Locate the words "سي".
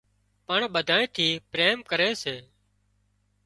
2.23-2.35